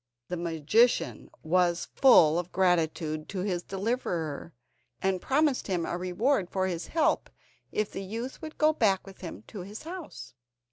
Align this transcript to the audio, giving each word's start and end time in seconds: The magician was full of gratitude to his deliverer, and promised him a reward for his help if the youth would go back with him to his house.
The 0.29 0.35
magician 0.35 1.29
was 1.43 1.85
full 1.93 2.39
of 2.39 2.51
gratitude 2.51 3.29
to 3.29 3.41
his 3.41 3.61
deliverer, 3.61 4.51
and 4.99 5.21
promised 5.21 5.67
him 5.67 5.85
a 5.85 5.95
reward 5.95 6.49
for 6.49 6.65
his 6.65 6.87
help 6.87 7.29
if 7.71 7.91
the 7.91 8.03
youth 8.03 8.41
would 8.41 8.57
go 8.57 8.73
back 8.73 9.05
with 9.05 9.21
him 9.21 9.43
to 9.49 9.59
his 9.59 9.83
house. 9.83 10.33